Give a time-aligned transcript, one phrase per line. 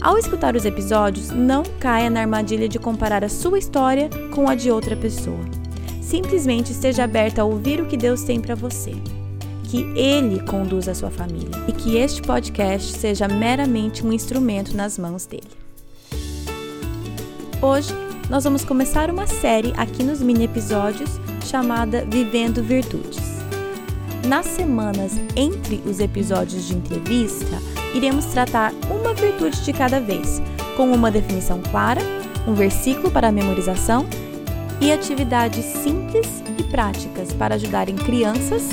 [0.00, 4.54] Ao escutar os episódios, não caia na armadilha de comparar a sua história com a
[4.54, 5.40] de outra pessoa.
[6.00, 8.92] Simplesmente esteja aberta a ouvir o que Deus tem para você.
[9.64, 14.96] Que Ele conduza a sua família e que este podcast seja meramente um instrumento nas
[14.96, 15.50] mãos dele.
[17.60, 17.92] Hoje,
[18.30, 21.10] nós vamos começar uma série aqui nos mini episódios
[21.44, 23.38] chamada Vivendo Virtudes.
[24.26, 27.58] Nas semanas entre os episódios de entrevista,
[27.94, 30.40] iremos tratar uma virtude de cada vez,
[30.76, 32.00] com uma definição clara,
[32.46, 34.06] um versículo para memorização
[34.80, 38.68] e atividades simples e práticas para ajudarem crianças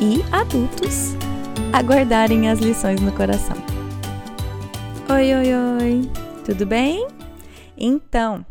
[0.00, 1.14] e adultos
[1.72, 3.56] a guardarem as lições no coração.
[5.10, 6.10] Oi, oi, oi,
[6.44, 7.06] tudo bem?
[7.76, 8.44] Então,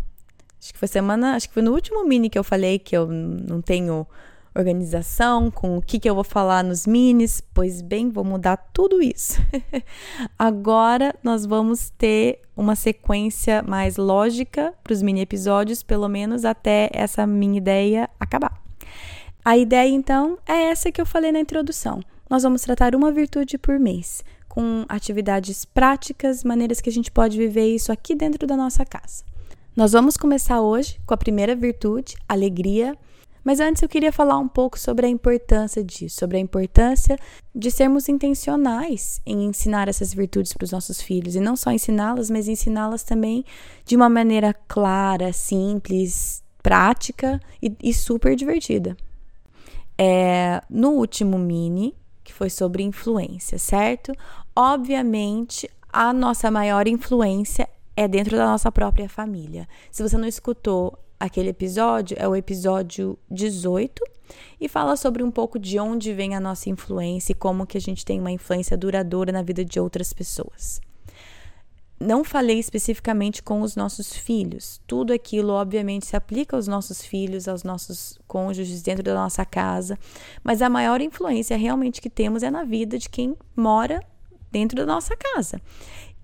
[0.59, 3.07] acho que foi semana, acho que foi no último mini que eu falei que eu
[3.07, 4.05] não tenho
[4.55, 7.41] organização, com o que, que eu vou falar nos minis.
[7.53, 9.41] Pois bem, vou mudar tudo isso.
[10.37, 16.89] Agora nós vamos ter uma sequência mais lógica para os mini episódios, pelo menos até
[16.93, 18.61] essa minha ideia acabar.
[19.43, 22.01] A ideia então é essa que eu falei na introdução.
[22.29, 27.37] Nós vamos tratar uma virtude por mês, com atividades práticas, maneiras que a gente pode
[27.37, 29.23] viver isso aqui dentro da nossa casa.
[29.75, 32.95] Nós vamos começar hoje com a primeira virtude, alegria.
[33.43, 37.17] Mas antes eu queria falar um pouco sobre a importância disso, sobre a importância
[37.53, 41.35] de sermos intencionais em ensinar essas virtudes para os nossos filhos.
[41.35, 43.43] E não só ensiná-las, mas ensiná-las também
[43.85, 48.95] de uma maneira clara, simples, prática e, e super divertida.
[49.97, 54.13] É, no último mini, que foi sobre influência, certo?
[54.55, 59.67] Obviamente, a nossa maior influência é dentro da nossa própria família.
[59.91, 64.03] Se você não escutou aquele episódio é o episódio 18
[64.59, 67.81] e fala sobre um pouco de onde vem a nossa influência e como que a
[67.81, 70.81] gente tem uma influência duradoura na vida de outras pessoas.
[71.99, 74.81] Não falei especificamente com os nossos filhos.
[74.87, 79.99] Tudo aquilo, obviamente, se aplica aos nossos filhos, aos nossos cônjuges dentro da nossa casa,
[80.43, 84.03] mas a maior influência realmente que temos é na vida de quem mora
[84.51, 85.61] dentro da nossa casa.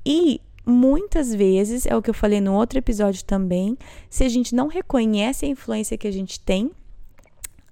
[0.04, 3.78] E muitas vezes, é o que eu falei no outro episódio também,
[4.10, 6.70] se a gente não reconhece a influência que a gente tem,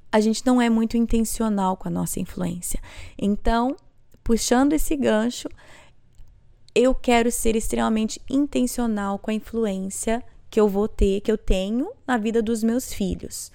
[0.09, 2.79] a gente não é muito intencional com a nossa influência.
[3.17, 3.75] Então,
[4.23, 5.49] puxando esse gancho,
[6.73, 11.91] eu quero ser extremamente intencional com a influência que eu vou ter, que eu tenho
[12.07, 13.51] na vida dos meus filhos.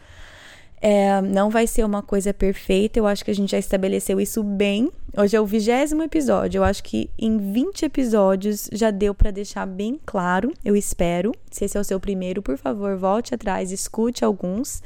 [0.82, 4.42] É, não vai ser uma coisa perfeita, eu acho que a gente já estabeleceu isso
[4.42, 4.90] bem.
[5.14, 9.66] Hoje é o vigésimo episódio, eu acho que em 20 episódios já deu para deixar
[9.66, 11.32] bem claro, eu espero.
[11.50, 14.82] Se esse é o seu primeiro, por favor, volte atrás, escute alguns,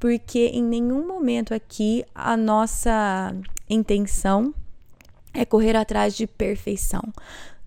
[0.00, 3.32] porque em nenhum momento aqui a nossa
[3.68, 4.52] intenção
[5.32, 7.02] é correr atrás de perfeição.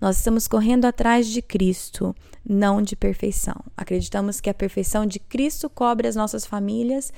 [0.02, 2.13] Nós estamos correndo atrás de Cristo,
[2.46, 3.56] não de perfeição.
[3.78, 7.13] Acreditamos que a perfeição de Cristo cobre as nossas famílias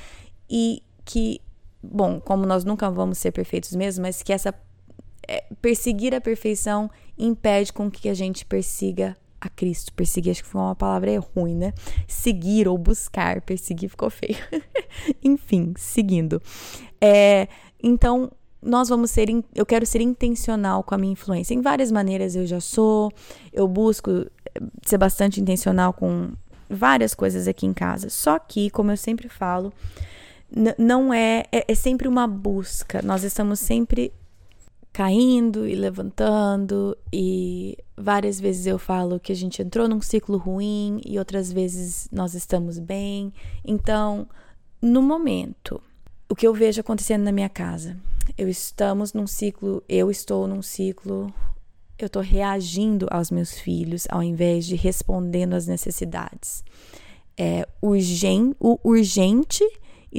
[0.50, 1.42] e que,
[1.82, 4.54] bom, como nós nunca vamos ser perfeitos mesmo, mas que essa
[5.28, 9.94] é, perseguir a perfeição impede com que a gente persiga a Cristo.
[9.94, 11.74] Perseguir, acho que foi uma palavra ruim, né?
[12.08, 14.38] Seguir ou buscar, perseguir ficou feio.
[15.24, 16.42] Enfim, seguindo.
[17.00, 17.48] É,
[17.82, 21.54] então, nós vamos ser, eu quero ser intencional com a minha influência.
[21.54, 23.12] Em várias maneiras eu já sou,
[23.54, 26.32] eu busco eh, ser bastante intencional com
[26.68, 28.10] várias coisas aqui em casa.
[28.10, 29.72] Só que, como eu sempre falo,
[30.78, 33.02] não é, é, é sempre uma busca.
[33.02, 34.14] Nós estamos sempre
[34.94, 41.02] caindo e levantando e várias vezes eu falo que a gente entrou num ciclo ruim
[41.06, 43.34] e outras vezes nós estamos bem.
[43.66, 44.26] Então,
[44.82, 45.82] no momento,
[46.30, 47.98] o que eu vejo acontecendo na minha casa,
[48.38, 51.34] eu estamos num ciclo, eu estou num ciclo,
[52.00, 56.64] eu estou reagindo aos meus filhos ao invés de respondendo às necessidades.
[57.38, 59.62] É urgente, o urgente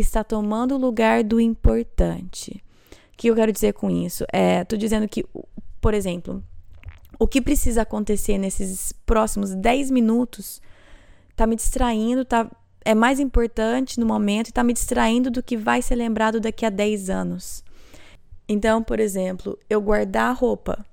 [0.01, 2.63] está tomando o lugar do importante.
[3.13, 4.25] O que eu quero dizer com isso?
[4.33, 5.25] É, tô dizendo que,
[5.81, 6.43] por exemplo,
[7.19, 10.61] o que precisa acontecer nesses próximos 10 minutos
[11.35, 12.51] tá me distraindo, tá
[12.85, 16.65] é mais importante no momento e tá me distraindo do que vai ser lembrado daqui
[16.65, 17.65] a 10 anos.
[18.49, 20.87] Então, por exemplo, eu guardar a roupa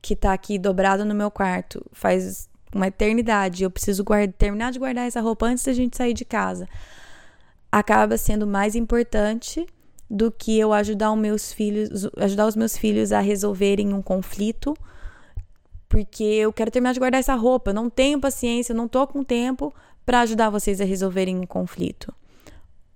[0.00, 4.78] que tá aqui dobrada no meu quarto faz uma eternidade, eu preciso guardar, terminar de
[4.78, 6.66] guardar essa roupa antes da gente sair de casa,
[7.70, 9.66] acaba sendo mais importante
[10.10, 14.74] do que eu ajudar os meus filhos, ajudar os meus filhos a resolverem um conflito,
[15.88, 19.06] porque eu quero terminar de guardar essa roupa, eu não tenho paciência, eu não tô
[19.06, 19.72] com tempo
[20.04, 22.14] para ajudar vocês a resolverem um conflito.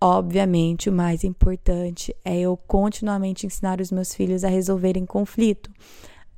[0.00, 5.70] Obviamente, o mais importante é eu continuamente ensinar os meus filhos a resolverem conflito.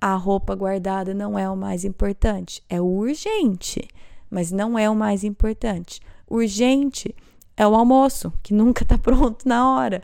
[0.01, 3.89] A roupa guardada não é o mais importante, é urgente,
[4.29, 6.01] mas não é o mais importante.
[6.29, 7.15] Urgente
[7.57, 10.03] é o almoço, que nunca está pronto na hora.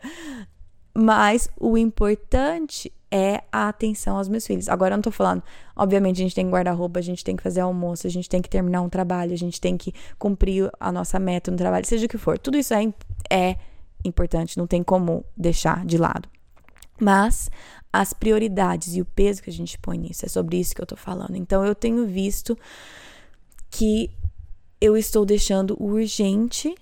[0.93, 4.69] Mas o importante é a atenção aos meus filhos.
[4.69, 5.43] Agora eu não tô falando,
[5.75, 8.29] obviamente a gente tem que guardar roupa, a gente tem que fazer almoço, a gente
[8.29, 11.85] tem que terminar um trabalho, a gente tem que cumprir a nossa meta no trabalho,
[11.85, 12.39] seja o que for.
[12.39, 12.93] Tudo isso é,
[13.29, 13.57] é
[14.05, 16.29] importante, não tem como deixar de lado.
[16.99, 17.49] Mas
[17.91, 20.85] as prioridades e o peso que a gente põe nisso, é sobre isso que eu
[20.85, 21.35] tô falando.
[21.35, 22.57] Então eu tenho visto
[23.69, 24.09] que
[24.79, 26.73] eu estou deixando urgente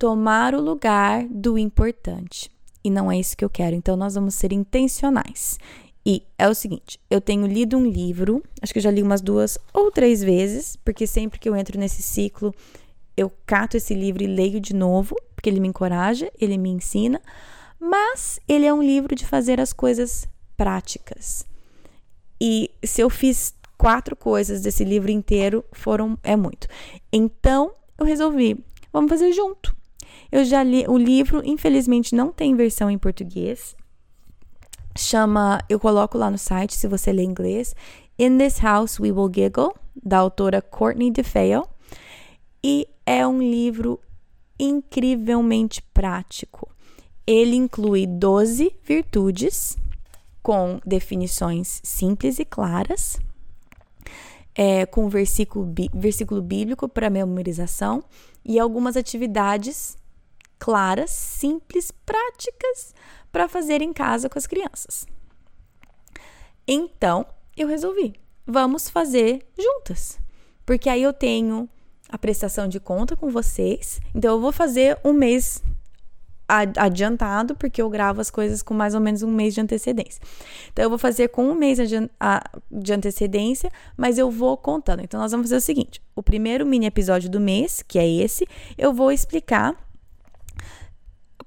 [0.00, 2.50] tomar o lugar do importante.
[2.82, 3.76] E não é isso que eu quero.
[3.76, 5.58] Então nós vamos ser intencionais.
[6.04, 9.20] E é o seguinte, eu tenho lido um livro, acho que eu já li umas
[9.20, 12.54] duas ou três vezes, porque sempre que eu entro nesse ciclo,
[13.14, 17.20] eu cato esse livro e leio de novo, porque ele me encoraja, ele me ensina,
[17.78, 20.26] mas ele é um livro de fazer as coisas
[20.56, 21.44] práticas.
[22.40, 26.66] E se eu fiz quatro coisas desse livro inteiro, foram é muito.
[27.12, 29.78] Então, eu resolvi, vamos fazer junto.
[30.30, 33.74] Eu já li o livro, infelizmente não tem versão em português.
[34.96, 37.74] Chama, eu coloco lá no site se você lê inglês,
[38.18, 41.66] In This House We Will Giggle, da autora Courtney DeFeo.
[42.62, 43.98] E é um livro
[44.58, 46.68] incrivelmente prático.
[47.26, 49.76] Ele inclui 12 virtudes
[50.42, 53.18] com definições simples e claras,
[54.54, 58.02] é, com versículo, versículo bíblico para memorização
[58.44, 59.96] e algumas atividades
[60.60, 62.94] claras, simples, práticas
[63.32, 65.06] para fazer em casa com as crianças.
[66.68, 67.26] Então,
[67.56, 68.14] eu resolvi,
[68.46, 70.20] vamos fazer juntas.
[70.64, 71.68] Porque aí eu tenho
[72.08, 74.00] a prestação de conta com vocês.
[74.14, 75.62] Então, eu vou fazer um mês
[76.76, 80.20] adiantado, porque eu gravo as coisas com mais ou menos um mês de antecedência.
[80.72, 81.78] Então, eu vou fazer com um mês
[82.70, 85.00] de antecedência, mas eu vou contando.
[85.00, 88.46] Então, nós vamos fazer o seguinte: o primeiro mini episódio do mês, que é esse,
[88.76, 89.76] eu vou explicar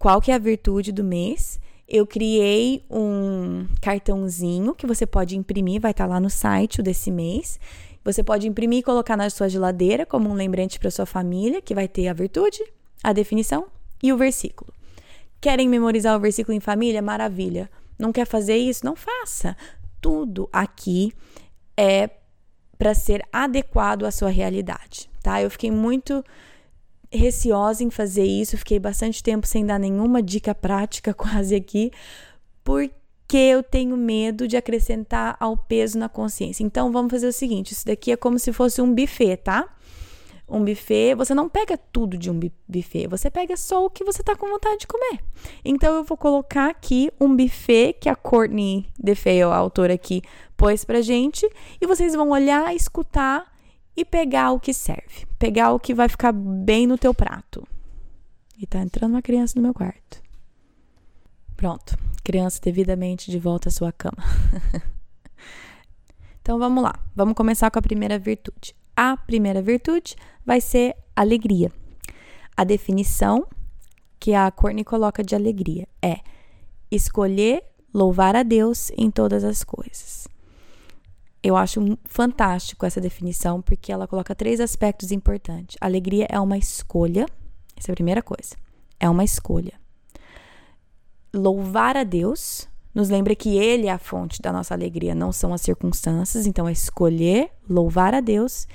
[0.03, 1.61] qual que é a virtude do mês.
[1.87, 7.57] Eu criei um cartãozinho que você pode imprimir, vai estar lá no site desse mês.
[8.03, 11.73] Você pode imprimir e colocar na sua geladeira como um lembrete para sua família, que
[11.73, 12.61] vai ter a virtude,
[13.01, 13.67] a definição
[14.03, 14.73] e o versículo.
[15.39, 17.01] Querem memorizar o versículo em família?
[17.01, 17.71] Maravilha.
[17.97, 18.85] Não quer fazer isso?
[18.85, 19.55] Não faça.
[20.01, 21.13] Tudo aqui
[21.77, 22.09] é
[22.77, 25.41] para ser adequado à sua realidade, tá?
[25.41, 26.25] Eu fiquei muito
[27.13, 31.91] receosa em fazer isso, fiquei bastante tempo sem dar nenhuma dica prática quase aqui,
[32.63, 36.63] porque eu tenho medo de acrescentar ao peso na consciência.
[36.63, 39.69] Então vamos fazer o seguinte, isso daqui é como se fosse um buffet, tá?
[40.47, 44.21] um buffet, você não pega tudo de um buffet, você pega só o que você
[44.21, 45.19] tá com vontade de comer.
[45.63, 50.21] Então eu vou colocar aqui um buffet que a Courtney DeFeo, a autora aqui,
[50.57, 51.49] pôs pra gente,
[51.81, 53.52] e vocês vão olhar, escutar
[53.95, 57.67] e pegar o que serve, pegar o que vai ficar bem no teu prato.
[58.57, 60.21] E tá entrando uma criança no meu quarto.
[61.55, 64.17] Pronto, criança devidamente de volta à sua cama.
[66.41, 68.75] então vamos lá, vamos começar com a primeira virtude.
[68.95, 70.15] A primeira virtude
[70.45, 71.71] vai ser alegria.
[72.55, 73.47] A definição
[74.19, 76.19] que a Courtney coloca de alegria é
[76.89, 77.63] escolher
[77.93, 80.22] louvar a Deus em todas as coisas.
[81.43, 85.77] Eu acho fantástico essa definição porque ela coloca três aspectos importantes.
[85.81, 87.25] alegria é uma escolha,
[87.75, 88.55] essa é a primeira coisa.
[88.97, 89.73] É uma escolha.
[91.33, 95.53] Louvar a Deus nos lembra que Ele é a fonte da nossa alegria, não são
[95.53, 96.45] as circunstâncias.
[96.45, 98.67] Então, é escolher louvar a Deus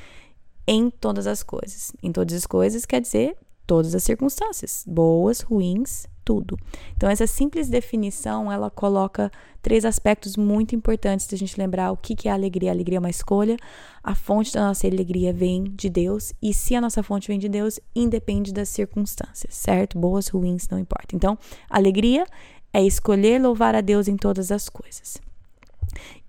[0.67, 1.93] em todas as coisas.
[2.03, 6.59] Em todas as coisas quer dizer todas as circunstâncias, boas, ruins, tudo.
[6.95, 9.33] Então essa simples definição, ela coloca
[9.63, 12.71] três aspectos muito importantes da gente lembrar o que que é a alegria.
[12.71, 13.57] A alegria é uma escolha,
[14.05, 17.49] a fonte da nossa alegria vem de Deus e se a nossa fonte vem de
[17.49, 19.99] Deus, independe das circunstâncias, certo?
[19.99, 21.17] Boas, ruins, não importa.
[21.17, 21.39] Então,
[21.71, 22.27] alegria
[22.75, 25.17] é escolher louvar a Deus em todas as coisas.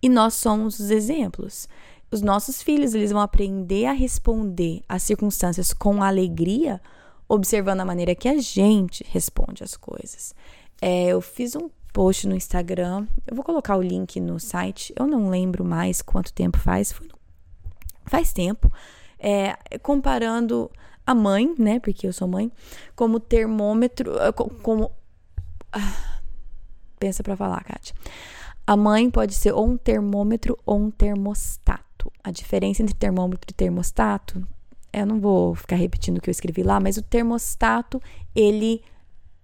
[0.01, 1.67] E nós somos os exemplos
[2.11, 6.81] os nossos filhos eles vão aprender a responder às circunstâncias com alegria,
[7.29, 10.35] observando a maneira que a gente responde às coisas.
[10.81, 15.07] É, eu fiz um post no Instagram, eu vou colocar o link no site, eu
[15.07, 16.93] não lembro mais quanto tempo faz,
[18.05, 18.71] faz tempo.
[19.19, 20.71] é, comparando
[21.09, 21.79] a mãe, né?
[21.79, 22.51] Porque eu sou mãe,
[22.95, 24.91] como termômetro, eh, como.
[25.71, 26.19] Ah,
[26.99, 27.95] pensa para falar, Kátia.
[28.67, 32.11] A mãe pode ser ou um termômetro ou um termostato.
[32.23, 34.47] A diferença entre termômetro e termostato,
[34.91, 38.01] eu não vou ficar repetindo o que eu escrevi lá, mas o termostato,
[38.35, 38.81] ele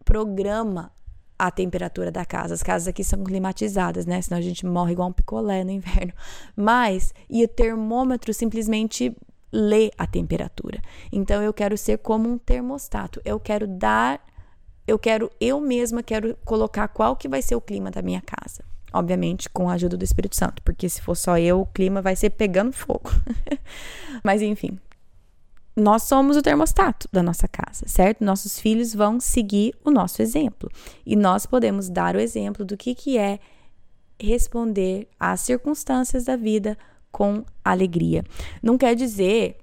[0.04, 0.92] programa
[1.38, 2.54] a temperatura da casa.
[2.54, 4.22] As casas aqui são climatizadas, né?
[4.22, 6.14] Senão a gente morre igual um picolé no inverno.
[6.56, 9.16] Mas, e o termômetro simplesmente
[9.52, 10.82] lê a temperatura.
[11.12, 13.22] Então eu quero ser como um termostato.
[13.24, 14.22] Eu quero dar,
[14.88, 18.64] eu quero eu mesma quero colocar qual que vai ser o clima da minha casa.
[18.94, 22.16] Obviamente com a ajuda do Espírito Santo, porque se for só eu, o clima vai
[22.16, 23.12] ser pegando fogo.
[24.24, 24.80] Mas enfim,
[25.76, 28.24] nós somos o termostato da nossa casa, certo?
[28.24, 30.70] Nossos filhos vão seguir o nosso exemplo.
[31.06, 33.40] E nós podemos dar o exemplo do que, que é
[34.20, 36.78] responder às circunstâncias da vida
[37.12, 38.24] com alegria.
[38.64, 39.58] Não quer dizer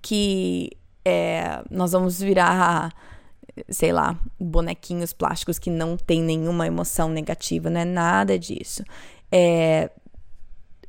[0.00, 0.70] que
[1.04, 2.92] é, nós vamos virar,
[3.68, 8.84] sei lá, bonequinhos plásticos que não tem nenhuma emoção negativa, não é nada disso.
[9.30, 9.90] É,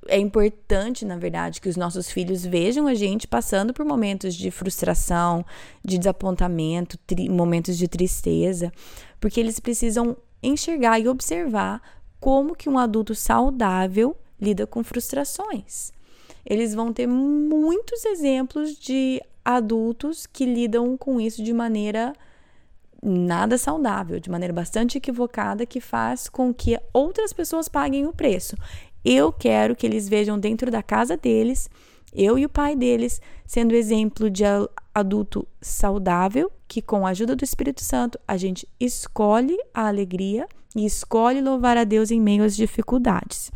[0.07, 4.49] é importante, na verdade, que os nossos filhos vejam a gente passando por momentos de
[4.51, 5.45] frustração,
[5.83, 6.97] de desapontamento,
[7.29, 8.71] momentos de tristeza,
[9.19, 11.81] porque eles precisam enxergar e observar
[12.19, 15.91] como que um adulto saudável lida com frustrações.
[16.45, 22.13] Eles vão ter muitos exemplos de adultos que lidam com isso de maneira
[23.01, 28.55] nada saudável, de maneira bastante equivocada, que faz com que outras pessoas paguem o preço.
[29.09, 31.69] Eu quero que eles vejam dentro da casa deles,
[32.13, 34.43] eu e o pai deles, sendo exemplo de
[34.93, 40.45] adulto saudável, que com a ajuda do Espírito Santo a gente escolhe a alegria
[40.75, 43.49] e escolhe louvar a Deus em meio às dificuldades.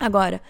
[0.00, 0.40] Agora,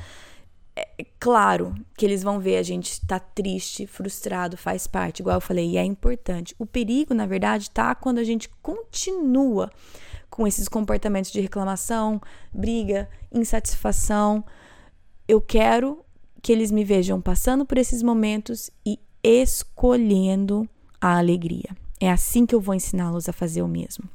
[0.76, 5.38] é claro que eles vão ver a gente estar tá triste, frustrado, faz parte, igual
[5.38, 6.54] eu falei, e é importante.
[6.60, 9.68] O perigo, na verdade, tá quando a gente continua
[10.30, 12.20] com esses comportamentos de reclamação,
[12.52, 14.44] briga, insatisfação.
[15.26, 16.04] Eu quero
[16.42, 20.68] que eles me vejam passando por esses momentos e escolhendo
[21.00, 21.76] a alegria.
[22.00, 24.08] É assim que eu vou ensiná-los a fazer o mesmo.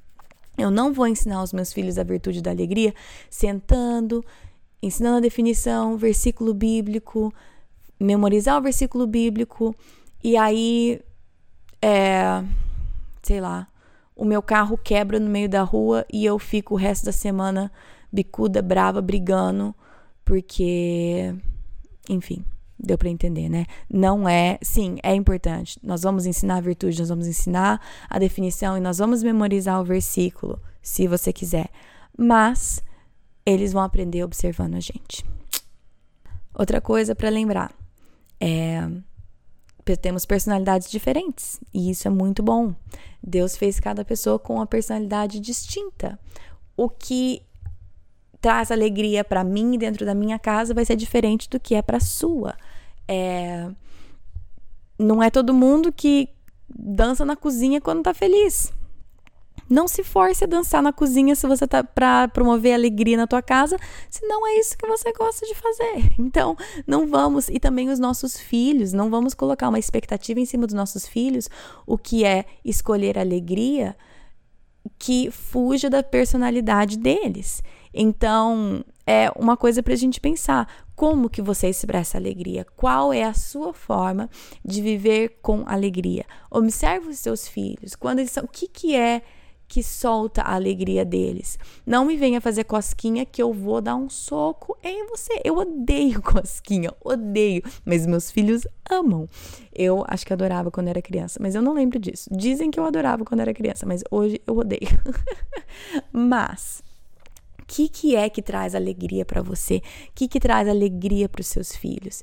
[0.58, 2.93] Eu não vou ensinar os meus filhos a virtude da alegria
[3.29, 4.24] sentando,
[4.82, 7.34] ensinando a definição, versículo bíblico,
[8.00, 9.75] memorizar o versículo bíblico
[10.24, 11.01] e aí,
[11.82, 12.43] é,
[13.22, 13.67] sei lá,
[14.15, 17.72] o meu carro quebra no meio da rua e eu fico o resto da semana
[18.12, 19.74] bicuda, brava, brigando,
[20.24, 21.34] porque,
[22.08, 22.46] enfim,
[22.77, 23.65] deu para entender, né?
[23.89, 25.79] Não é, sim, é importante.
[25.82, 29.86] Nós vamos ensinar a virtude, nós vamos ensinar a definição e nós vamos memorizar o
[29.86, 31.70] versículo, se você quiser.
[32.17, 32.84] Mas
[33.46, 35.25] eles vão aprender observando a gente.
[36.53, 37.74] Outra coisa para lembrar
[38.39, 38.88] é
[40.01, 42.73] temos personalidades diferentes e isso é muito bom.
[43.21, 46.19] Deus fez cada pessoa com uma personalidade distinta.
[46.75, 47.41] O que
[48.41, 51.99] traz alegria para mim dentro da minha casa vai ser diferente do que é para
[51.99, 52.55] sua.
[53.07, 53.69] É...
[54.99, 56.29] Não é todo mundo que
[56.69, 58.71] dança na cozinha quando tá feliz.
[59.73, 63.41] Não se force a dançar na cozinha se você tá para promover alegria na tua
[63.41, 63.75] casa,
[64.07, 66.13] se não é isso que você gosta de fazer.
[66.19, 70.67] Então, não vamos e também os nossos filhos, não vamos colocar uma expectativa em cima
[70.67, 71.49] dos nossos filhos,
[71.87, 73.97] o que é escolher alegria
[74.99, 77.63] que fuja da personalidade deles.
[77.91, 80.67] Então, é uma coisa para a gente pensar.
[80.95, 82.63] Como que você expressa alegria?
[82.77, 84.29] Qual é a sua forma
[84.63, 86.25] de viver com alegria?
[86.51, 87.95] Observe os seus filhos.
[87.95, 89.23] Quando eles são, o que que é
[89.73, 91.57] que solta a alegria deles.
[91.83, 95.41] Não me venha fazer cosquinha que eu vou dar um soco em você.
[95.43, 99.27] Eu odeio cosquinha, odeio, mas meus filhos amam.
[99.73, 102.29] Eu acho que adorava quando era criança, mas eu não lembro disso.
[102.31, 104.81] Dizem que eu adorava quando era criança, mas hoje eu odeio.
[106.13, 106.83] mas
[107.59, 109.77] o que, que é que traz alegria para você?
[109.77, 112.21] O que, que traz alegria para os seus filhos?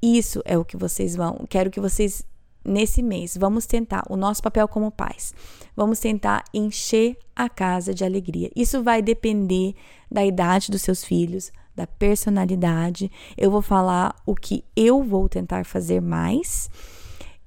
[0.00, 1.44] Isso é o que vocês vão.
[1.50, 2.24] Quero que vocês
[2.66, 5.32] nesse mês, vamos tentar, o nosso papel como pais,
[5.76, 8.50] vamos tentar encher a casa de alegria.
[8.56, 9.74] Isso vai depender
[10.10, 13.10] da idade dos seus filhos, da personalidade.
[13.36, 16.70] Eu vou falar o que eu vou tentar fazer mais.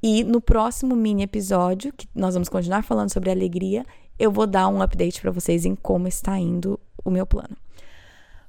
[0.01, 3.85] E no próximo mini episódio, que nós vamos continuar falando sobre alegria,
[4.17, 7.57] eu vou dar um update para vocês em como está indo o meu plano.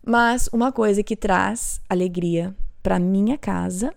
[0.04, 3.92] Mas uma coisa que traz alegria para minha casa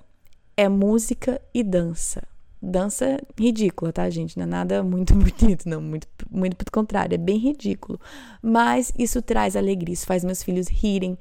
[0.57, 2.32] é música e dança
[2.63, 4.37] dança ridícula, tá, gente?
[4.37, 7.99] Não é nada muito bonito, não, muito, muito pelo contrário, é bem ridículo.
[8.41, 11.17] Mas isso traz alegria, isso faz meus filhos rirem,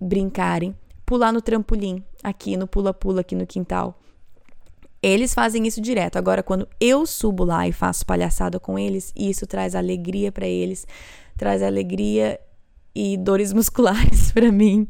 [0.00, 0.74] brincarem,
[1.06, 3.98] pular no trampolim, aqui no pula-pula, aqui no quintal.
[5.00, 6.16] Eles fazem isso direto.
[6.16, 10.86] Agora, quando eu subo lá e faço palhaçada com eles, isso traz alegria para eles,
[11.36, 12.40] traz alegria
[12.94, 14.86] e dores musculares para mim.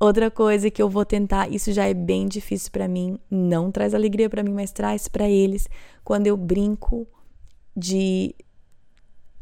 [0.00, 3.94] Outra coisa que eu vou tentar, isso já é bem difícil para mim, não traz
[3.94, 5.68] alegria para mim, mas traz para eles
[6.02, 7.06] quando eu brinco
[7.76, 8.34] de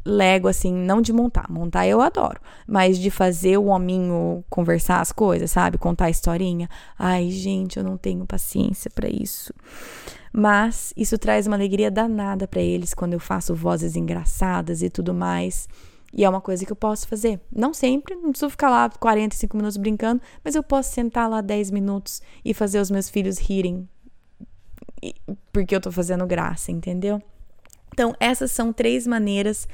[0.05, 1.49] Lego, assim, não de montar.
[1.49, 2.41] Montar eu adoro.
[2.67, 5.77] Mas de fazer o hominho conversar as coisas, sabe?
[5.77, 6.69] Contar a historinha.
[6.97, 9.53] Ai, gente, eu não tenho paciência para isso.
[10.31, 15.13] Mas isso traz uma alegria danada para eles quando eu faço vozes engraçadas e tudo
[15.13, 15.67] mais.
[16.13, 17.39] E é uma coisa que eu posso fazer.
[17.51, 21.71] Não sempre, não preciso ficar lá 45 minutos brincando, mas eu posso sentar lá 10
[21.71, 23.87] minutos e fazer os meus filhos rirem.
[25.53, 27.21] Porque eu tô fazendo graça, entendeu?
[27.93, 29.67] Então, essas são três maneiras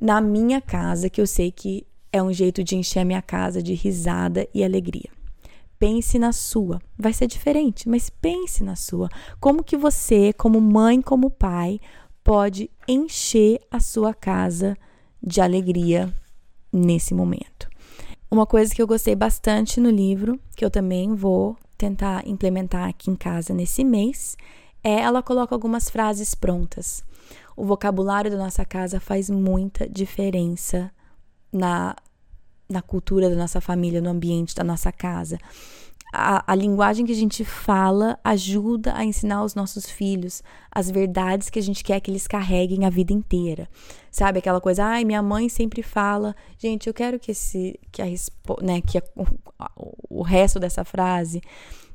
[0.00, 3.62] na minha casa que eu sei que é um jeito de encher a minha casa
[3.62, 5.10] de risada e alegria.
[5.78, 6.80] Pense na sua.
[6.96, 9.08] Vai ser diferente, mas pense na sua.
[9.38, 11.80] Como que você, como mãe, como pai,
[12.24, 14.76] pode encher a sua casa
[15.22, 16.14] de alegria
[16.72, 17.68] nesse momento?
[18.30, 23.10] Uma coisa que eu gostei bastante no livro, que eu também vou tentar implementar aqui
[23.10, 24.36] em casa nesse mês,
[24.82, 27.02] é ela coloca algumas frases prontas.
[27.56, 30.90] O vocabulário da nossa casa faz muita diferença
[31.52, 31.96] na,
[32.68, 35.38] na cultura da nossa família, no ambiente da nossa casa.
[36.12, 41.50] A, a, linguagem que a gente fala ajuda a ensinar os nossos filhos as verdades
[41.50, 43.68] que a gente quer que eles carreguem a vida inteira.
[44.10, 48.06] Sabe aquela coisa, ai, minha mãe sempre fala, gente, eu quero que esse que a
[48.62, 49.02] né, que a,
[49.76, 51.42] o, o resto dessa frase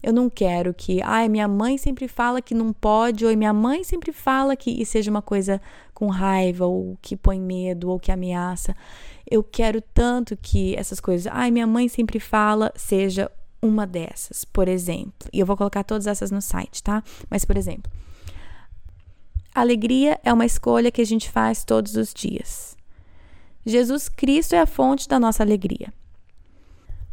[0.04, 3.86] eu não quero que, ai, minha mãe sempre fala que não pode, ou minha mãe
[3.86, 5.62] sempre fala que e seja uma coisa
[5.94, 8.76] com raiva, ou que põe medo, ou que ameaça.
[9.26, 13.32] Eu quero tanto que essas coisas, ai, minha mãe sempre fala, seja
[13.64, 15.30] uma dessas, por exemplo.
[15.32, 17.02] E eu vou colocar todas essas no site, tá?
[17.30, 17.90] Mas, por exemplo,
[19.56, 22.76] alegria é uma escolha que a gente faz todos os dias.
[23.66, 25.94] Jesus Cristo é a fonte da nossa alegria.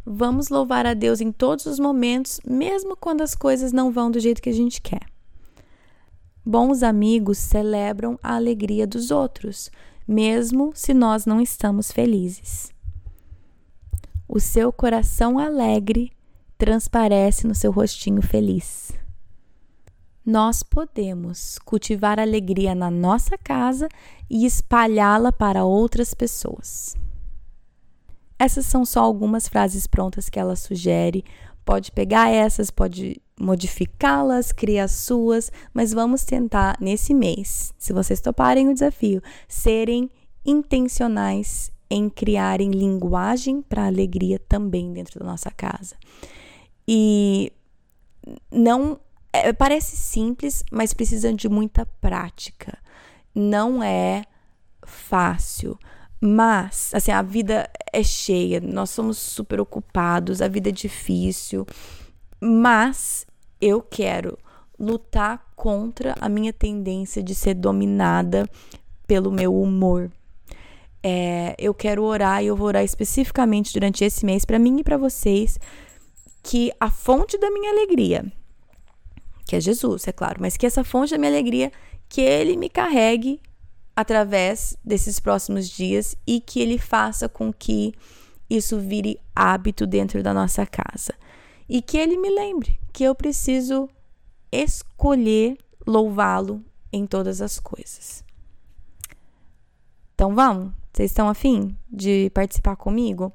[0.05, 4.19] Vamos louvar a Deus em todos os momentos, mesmo quando as coisas não vão do
[4.19, 5.05] jeito que a gente quer.
[6.43, 9.71] Bons amigos celebram a alegria dos outros,
[10.05, 12.73] mesmo se nós não estamos felizes.
[14.27, 16.11] O seu coração alegre
[16.61, 18.91] transparece no seu rostinho feliz.
[20.23, 23.89] Nós podemos cultivar alegria na nossa casa
[24.29, 26.95] e espalhá-la para outras pessoas.
[28.37, 31.25] Essas são só algumas frases prontas que ela sugere.
[31.65, 38.69] Pode pegar essas, pode modificá-las, criar suas, mas vamos tentar nesse mês, se vocês toparem
[38.69, 40.11] o desafio, serem
[40.45, 45.95] intencionais em criarem linguagem para alegria também dentro da nossa casa.
[46.93, 47.53] E
[48.51, 48.99] não
[49.31, 52.77] é, parece simples, mas precisa de muita prática.
[53.33, 54.23] Não é
[54.83, 55.79] fácil.
[56.19, 61.65] Mas, assim, a vida é cheia, nós somos super ocupados, a vida é difícil.
[62.41, 63.25] Mas
[63.61, 64.37] eu quero
[64.77, 68.45] lutar contra a minha tendência de ser dominada
[69.07, 70.11] pelo meu humor.
[71.01, 74.83] É, eu quero orar e eu vou orar especificamente durante esse mês para mim e
[74.83, 75.57] para vocês
[76.43, 78.25] que a fonte da minha alegria,
[79.45, 81.71] que é Jesus, é claro, mas que essa fonte da minha alegria,
[82.09, 83.39] que ele me carregue
[83.95, 87.93] através desses próximos dias e que ele faça com que
[88.49, 91.13] isso vire hábito dentro da nossa casa.
[91.69, 93.89] E que ele me lembre que eu preciso
[94.51, 98.23] escolher louvá-lo em todas as coisas.
[100.13, 100.73] Então vamos?
[100.91, 103.31] Vocês estão afim de participar comigo?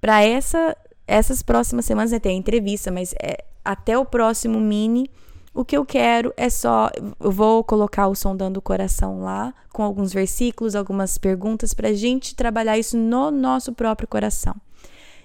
[0.00, 5.10] Para essa essas próximas semanas né, tem a entrevista, mas é, até o próximo mini
[5.54, 6.90] o que eu quero é só.
[7.20, 11.94] Eu vou colocar o sondando o coração lá, com alguns versículos, algumas perguntas, para a
[11.94, 14.54] gente trabalhar isso no nosso próprio coração.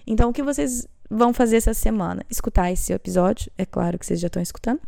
[0.06, 2.24] Então, o que vocês vão fazer essa semana?
[2.30, 4.80] Escutar esse episódio, é claro que vocês já estão escutando.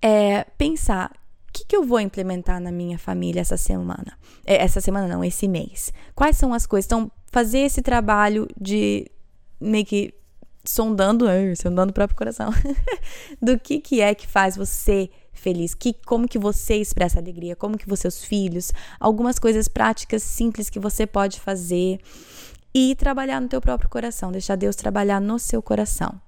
[0.00, 1.12] É pensar
[1.48, 4.18] o que, que, eu vou implementar na minha família essa semana?
[4.46, 5.92] É, essa semana não, esse mês.
[6.14, 6.86] Quais são as coisas?
[6.86, 9.06] Então, fazer esse trabalho de
[9.62, 10.14] meio que
[10.64, 12.50] sondando, sondando o próprio coração,
[13.40, 17.76] do que que é que faz você feliz, que como que você expressa alegria, como
[17.76, 21.98] que você seus filhos, algumas coisas práticas simples que você pode fazer
[22.74, 26.20] e trabalhar no teu próprio coração, deixar Deus trabalhar no seu coração.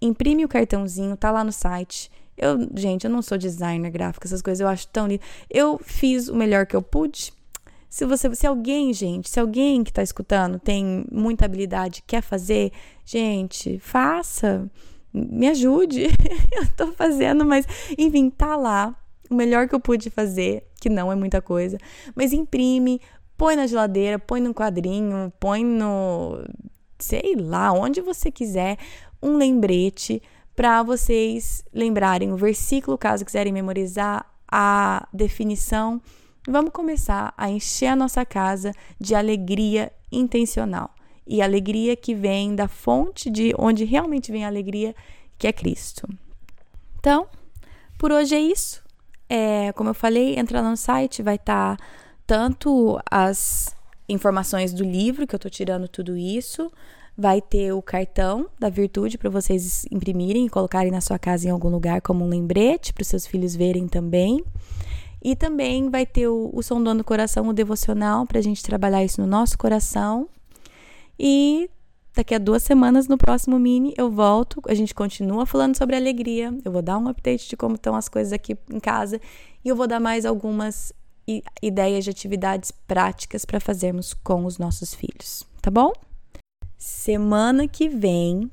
[0.00, 2.10] Imprime o cartãozinho, tá lá no site.
[2.36, 5.22] Eu, gente, eu não sou designer gráfico, essas coisas eu acho tão lindo.
[5.48, 7.32] Eu fiz o melhor que eu pude
[7.92, 12.72] se você, se alguém, gente, se alguém que está escutando tem muita habilidade, quer fazer,
[13.04, 14.66] gente, faça.
[15.12, 16.04] me ajude.
[16.50, 17.66] eu tô fazendo, mas
[17.98, 18.96] enfim, tá lá.
[19.30, 21.76] O melhor que eu pude fazer, que não é muita coisa,
[22.14, 22.98] mas imprime,
[23.36, 26.42] põe na geladeira, põe no quadrinho, põe no
[26.98, 28.78] sei lá, onde você quiser,
[29.22, 30.22] um lembrete
[30.56, 36.00] para vocês lembrarem o versículo, caso quiserem memorizar a definição.
[36.46, 40.90] Vamos começar a encher a nossa casa de alegria intencional
[41.24, 44.94] e alegria que vem da fonte de onde realmente vem a alegria,
[45.38, 46.08] que é Cristo.
[46.98, 47.28] Então,
[47.96, 48.82] por hoje é isso.
[49.28, 51.84] É, como eu falei, entra lá no site, vai estar tá
[52.26, 53.74] tanto as
[54.08, 56.70] informações do livro, que eu estou tirando tudo isso,
[57.16, 61.50] vai ter o cartão da virtude para vocês imprimirem e colocarem na sua casa em
[61.50, 64.44] algum lugar como um lembrete para os seus filhos verem também.
[65.22, 69.04] E também vai ter o, o Sondando o Coração, o devocional, para a gente trabalhar
[69.04, 70.28] isso no nosso coração.
[71.18, 71.70] E
[72.14, 74.60] daqui a duas semanas, no próximo mini, eu volto.
[74.66, 76.52] A gente continua falando sobre alegria.
[76.64, 79.20] Eu vou dar um update de como estão as coisas aqui em casa.
[79.64, 80.92] E eu vou dar mais algumas
[81.62, 85.46] ideias de atividades práticas para fazermos com os nossos filhos.
[85.60, 85.92] Tá bom?
[86.76, 88.50] Semana que vem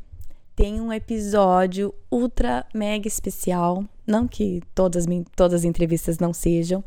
[0.56, 3.84] tem um episódio ultra mega especial.
[4.10, 6.84] Não que todas, todas as entrevistas não sejam,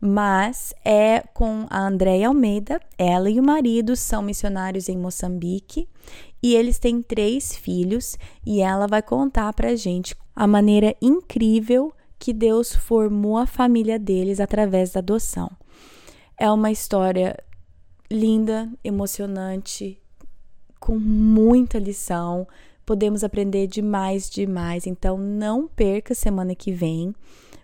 [0.00, 2.80] mas é com a Andréia Almeida.
[2.98, 5.88] Ela e o marido são missionários em Moçambique
[6.42, 12.32] e eles têm três filhos e ela vai contar pra gente a maneira incrível que
[12.32, 15.50] Deus formou a família deles através da adoção.
[16.36, 17.38] É uma história
[18.10, 20.00] linda, emocionante,
[20.80, 22.48] com muita lição.
[22.84, 24.86] Podemos aprender demais, demais.
[24.86, 27.14] Então não perca semana que vem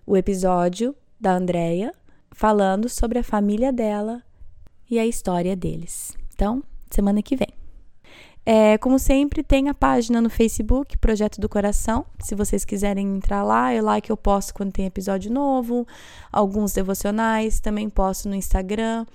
[0.07, 1.93] o episódio da Andréia
[2.33, 4.23] falando sobre a família dela
[4.91, 6.17] e a história deles.
[6.35, 7.49] Então, semana que vem.
[8.45, 12.07] É, como sempre, tem a página no Facebook, Projeto do Coração.
[12.21, 15.87] Se vocês quiserem entrar lá, é lá que eu posto quando tem episódio novo,
[16.33, 17.61] alguns devocionais.
[17.61, 19.07] Também posto no Instagram,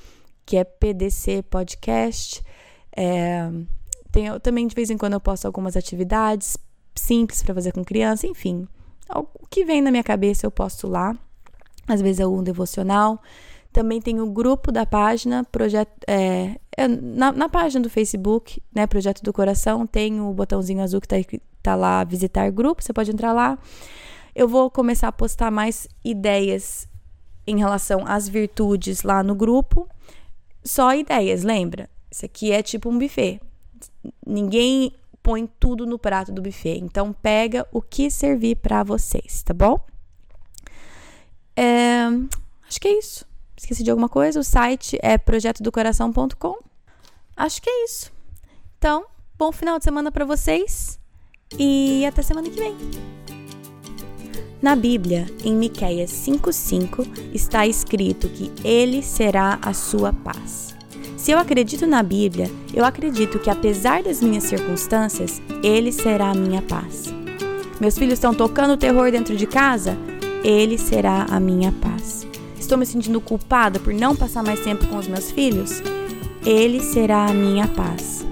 [0.45, 2.43] que é PDC Podcast.
[2.95, 3.49] É,
[4.41, 6.57] também de vez em quando eu posto algumas atividades
[6.95, 8.67] simples para fazer com criança, enfim.
[9.13, 11.15] O que vem na minha cabeça eu posto lá
[11.87, 13.21] às vezes é um devocional.
[13.71, 18.87] Também tem o grupo da página, projeto, é, é, na, na, página do Facebook, né,
[18.87, 23.11] Projeto do Coração, tem o botãozinho azul que está tá lá, visitar grupo, você pode
[23.11, 23.57] entrar lá.
[24.33, 26.87] Eu vou começar a postar mais ideias
[27.45, 29.87] em relação às virtudes lá no grupo.
[30.63, 31.89] Só ideias, lembra?
[32.09, 33.41] Isso aqui é tipo um buffet.
[34.25, 36.77] Ninguém põe tudo no prato do buffet.
[36.77, 39.79] Então pega o que servir para vocês, tá bom?
[41.55, 42.05] É,
[42.67, 43.25] acho que é isso.
[43.57, 44.39] Esqueci de alguma coisa?
[44.39, 46.57] O site é projetodocoração.com.
[47.35, 48.11] Acho que é isso.
[48.77, 49.05] Então,
[49.37, 50.99] bom final de semana para vocês
[51.57, 52.75] e até semana que vem.
[54.61, 60.74] Na Bíblia, em Miqueias 5:5, está escrito que ele será a sua paz.
[61.25, 66.35] Se eu acredito na Bíblia, eu acredito que apesar das minhas circunstâncias, ele será a
[66.35, 67.11] minha paz.
[67.81, 69.97] Meus filhos estão tocando terror dentro de casa?
[70.43, 72.27] Ele será a minha paz.
[72.59, 75.81] Estou me sentindo culpada por não passar mais tempo com os meus filhos?
[76.45, 78.23] Ele será a minha paz.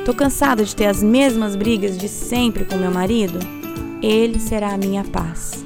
[0.00, 3.38] Estou cansada de ter as mesmas brigas de sempre com meu marido?
[4.02, 5.64] Ele será a minha paz.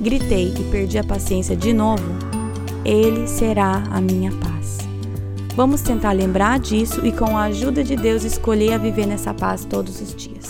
[0.00, 2.06] Gritei e perdi a paciência de novo?
[2.84, 4.55] Ele será a minha paz.
[5.56, 9.64] Vamos tentar lembrar disso e, com a ajuda de Deus, escolher a viver nessa paz
[9.64, 10.45] todos os dias.